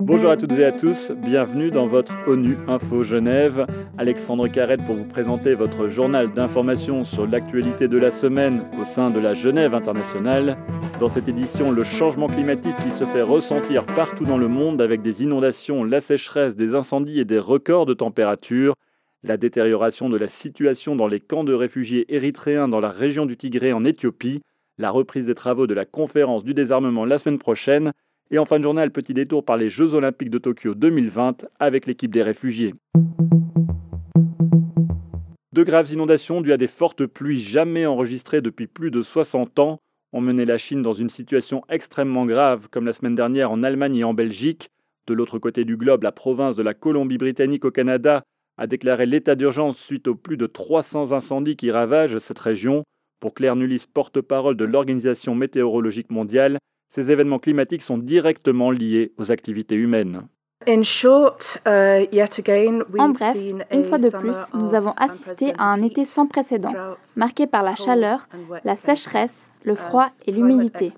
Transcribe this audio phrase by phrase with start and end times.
[0.00, 3.66] Bonjour à toutes et à tous, bienvenue dans votre ONU Info Genève.
[3.96, 9.10] Alexandre Carrette pour vous présenter votre journal d'information sur l'actualité de la semaine au sein
[9.10, 10.58] de la Genève internationale.
[11.00, 15.02] Dans cette édition, le changement climatique qui se fait ressentir partout dans le monde avec
[15.02, 18.74] des inondations, la sécheresse, des incendies et des records de température.
[19.24, 23.36] La détérioration de la situation dans les camps de réfugiés érythréens dans la région du
[23.36, 24.42] Tigré en Éthiopie.
[24.82, 27.92] La reprise des travaux de la conférence du désarmement la semaine prochaine
[28.32, 31.86] et en fin de journal, petit détour par les Jeux Olympiques de Tokyo 2020 avec
[31.86, 32.74] l'équipe des réfugiés.
[35.52, 39.78] De graves inondations dues à des fortes pluies jamais enregistrées depuis plus de 60 ans
[40.12, 43.98] ont mené la Chine dans une situation extrêmement grave, comme la semaine dernière en Allemagne
[43.98, 44.68] et en Belgique.
[45.06, 48.24] De l'autre côté du globe, la province de la Colombie-Britannique au Canada
[48.58, 52.82] a déclaré l'état d'urgence suite aux plus de 300 incendies qui ravagent cette région.
[53.22, 56.58] Pour Claire Nulis, porte-parole de l'Organisation météorologique mondiale,
[56.92, 60.22] ces événements climatiques sont directement liés aux activités humaines.
[60.66, 60.72] Uh,
[62.98, 63.36] en bref,
[63.70, 66.72] une fois de plus, nous avons assisté à un été sans précédent,
[67.16, 68.28] marqué par la chaleur,
[68.64, 70.88] la sécheresse, le froid et l'humidité.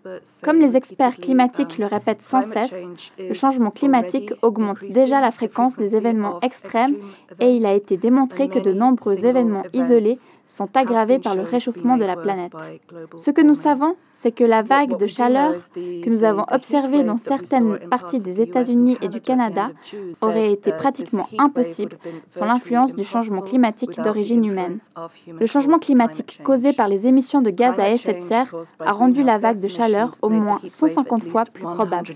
[0.42, 2.86] Comme les experts climatiques le répètent sans cesse,
[3.18, 6.96] le changement climatique augmente déjà la fréquence des événements extrêmes
[7.40, 11.96] et il a été démontré que de nombreux événements isolés sont aggravés par le réchauffement
[11.96, 12.52] de la planète.
[13.16, 17.18] Ce que nous savons, c'est que la vague de chaleur que nous avons observée dans
[17.18, 19.70] certaines parties des États-Unis et du Canada
[20.20, 21.98] aurait été pratiquement impossible
[22.30, 24.78] sans l'influence du changement climatique d'origine humaine.
[25.28, 29.22] Le changement climatique causé par les émissions de gaz à effet de serre a rendu
[29.22, 32.14] la vague de chaleur au moins 150 fois plus probable.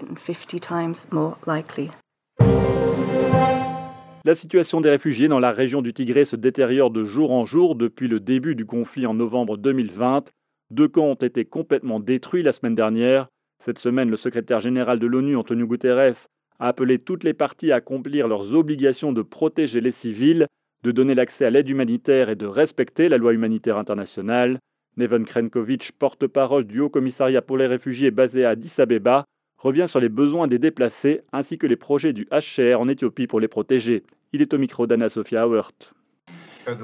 [4.25, 7.77] La situation des réfugiés dans la région du Tigré se détériore de jour en jour
[7.77, 10.33] depuis le début du conflit en novembre 2020.
[10.71, 13.29] Deux camps ont été complètement détruits la semaine dernière.
[13.63, 16.27] Cette semaine, le secrétaire général de l'ONU, Antonio Guterres,
[16.59, 20.49] a appelé toutes les parties à accomplir leurs obligations de protéger les civils,
[20.83, 24.59] de donner l'accès à l'aide humanitaire et de respecter la loi humanitaire internationale.
[24.97, 29.25] Neven Krenkovic, porte-parole du Haut Commissariat pour les réfugiés basé à Addis Abeba,
[29.59, 33.41] revient sur les besoins des déplacés ainsi que les projets du HCR en Éthiopie pour
[33.41, 34.05] les protéger.
[34.33, 35.73] Il est au micro d'Anna Sophia Hauert.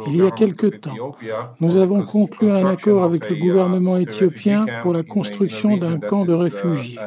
[0.06, 1.14] Il y a quelque temps,
[1.60, 6.32] nous avons conclu un accord avec le gouvernement éthiopien pour la construction d'un camp de
[6.32, 6.98] réfugiés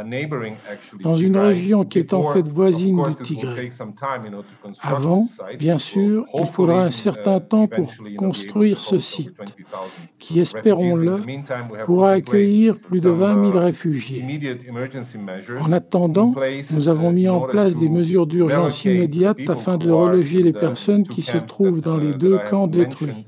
[1.01, 3.69] dans une région qui est en fait voisine du Tigré.
[4.81, 5.23] Avant,
[5.57, 9.55] bien sûr, il faudra un certain temps pour construire ce site,
[10.19, 11.19] qui, espérons-le,
[11.85, 14.25] pourra accueillir plus de 20 000 réfugiés.
[15.61, 16.33] En attendant,
[16.73, 21.22] nous avons mis en place des mesures d'urgence immédiates afin de reloger les personnes qui
[21.22, 23.28] se trouvent dans les deux camps détruits,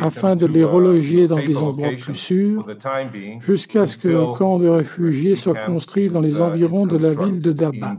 [0.00, 2.66] afin de les reloger dans des endroits plus sûrs,
[3.40, 7.40] jusqu'à ce que le camp de réfugiés soit construit dans les environs de la ville
[7.40, 7.96] de Dabat.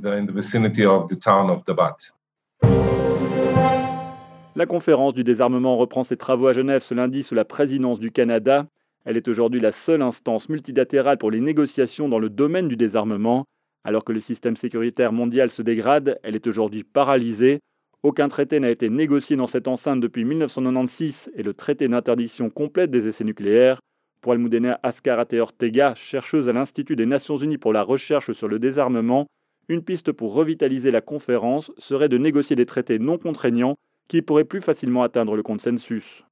[4.57, 8.09] La conférence du désarmement reprend ses travaux à Genève ce lundi sous la présidence du
[8.09, 8.67] Canada.
[9.03, 13.43] Elle est aujourd'hui la seule instance multilatérale pour les négociations dans le domaine du désarmement.
[13.83, 17.59] Alors que le système sécuritaire mondial se dégrade, elle est aujourd'hui paralysée.
[18.01, 22.91] Aucun traité n'a été négocié dans cette enceinte depuis 1996 et le traité d'interdiction complète
[22.91, 23.81] des essais nucléaires.
[24.21, 28.59] Pour Almudena Ascarate Ortega, chercheuse à l'Institut des Nations Unies pour la recherche sur le
[28.59, 29.27] désarmement,
[29.67, 33.75] une piste pour revitaliser la conférence serait de négocier des traités non contraignants
[34.07, 36.23] qui pourraient plus facilement atteindre le consensus.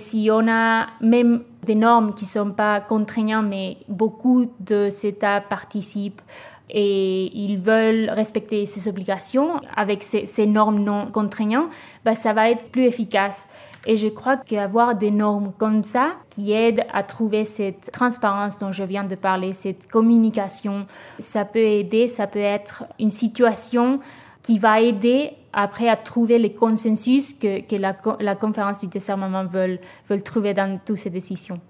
[0.00, 5.40] Si on a même des normes qui ne sont pas contraignantes, mais beaucoup de États
[5.42, 6.22] participent
[6.70, 11.68] et ils veulent respecter ces obligations avec ces, normes non contraignantes,
[12.04, 13.46] bah, ça va être plus efficace.
[13.86, 18.72] Et je crois qu'avoir des normes comme ça qui aident à trouver cette transparence dont
[18.72, 20.86] je viens de parler, cette communication,
[21.18, 24.00] ça peut aider, ça peut être une situation
[24.42, 29.78] qui va aider après à trouver le consensus que, la, conférence du désarmement veut,
[30.08, 31.60] veut trouver dans toutes ces décisions.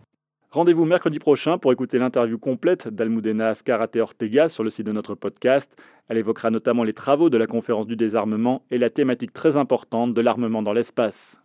[0.53, 5.15] Rendez-vous mercredi prochain pour écouter l'interview complète d'Almudena Scarate Ortega sur le site de notre
[5.15, 5.71] podcast.
[6.09, 10.13] Elle évoquera notamment les travaux de la conférence du désarmement et la thématique très importante
[10.13, 11.41] de l'armement dans l'espace.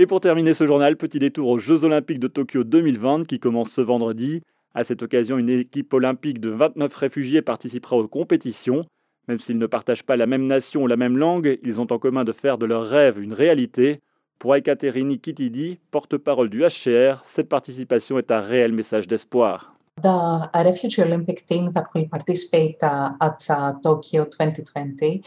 [0.00, 3.70] Et pour terminer ce journal, petit détour aux Jeux Olympiques de Tokyo 2020 qui commencent
[3.70, 4.42] ce vendredi.
[4.74, 8.86] À cette occasion, une équipe olympique de 29 réfugiés participera aux compétitions.
[9.30, 12.00] Même s'ils ne partagent pas la même nation ou la même langue, ils ont en
[12.00, 14.00] commun de faire de leur rêve une réalité.
[14.40, 19.76] Pour Ekaterini Kitidi, porte-parole du HCR, cette participation est un réel message d'espoir.
[20.02, 23.38] The refugee Olympic team that will participate at
[23.84, 25.22] Tokyo 2020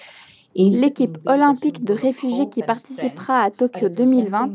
[0.55, 4.51] L'équipe olympique de réfugiés qui participera à Tokyo 2020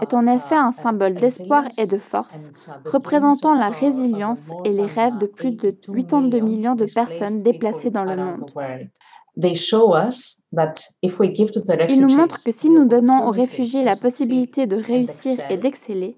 [0.00, 2.50] est en effet un symbole d'espoir et de force,
[2.84, 8.04] représentant la résilience et les rêves de plus de 82 millions de personnes déplacées dans
[8.04, 8.50] le monde.
[11.88, 16.16] Ils nous montrent que si nous donnons aux réfugiés la possibilité de réussir et d'exceller,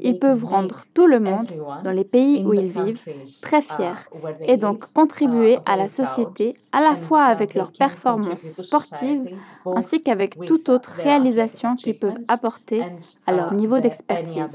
[0.00, 1.50] ils peuvent rendre tout le monde,
[1.82, 3.02] dans les pays où ils vivent,
[3.42, 4.06] très fiers
[4.46, 9.36] et donc contribuer à la société à la fois avec leurs performances sportives
[9.66, 12.82] ainsi qu'avec toute autre réalisation qu'ils peuvent apporter
[13.26, 14.46] à leur niveau d'expertise.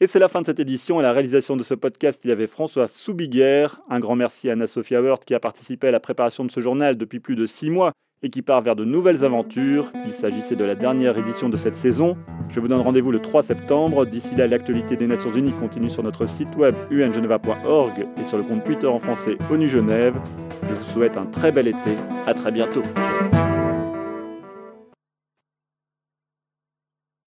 [0.00, 1.00] Et c'est la fin de cette édition.
[1.00, 3.66] À la réalisation de ce podcast, il y avait François Soubiguer.
[3.90, 6.96] Un grand merci à Anna-Sophia Wörth qui a participé à la préparation de ce journal
[6.96, 7.92] depuis plus de six mois
[8.22, 9.90] et qui part vers de nouvelles aventures.
[10.06, 12.16] Il s'agissait de la dernière édition de cette saison.
[12.48, 14.06] Je vous donne rendez-vous le 3 septembre.
[14.06, 18.44] D'ici là, l'actualité des Nations Unies continue sur notre site web ungeneva.org et sur le
[18.44, 20.14] compte Twitter en français ONU Genève.
[20.68, 21.96] Je vous souhaite un très bel été.
[22.24, 22.82] À très bientôt.